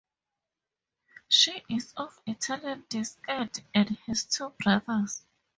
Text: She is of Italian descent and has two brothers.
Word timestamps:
She 1.27 1.63
is 1.69 1.93
of 1.95 2.19
Italian 2.25 2.85
descent 2.89 3.61
and 3.75 3.87
has 4.07 4.23
two 4.25 4.49
brothers. 4.57 5.23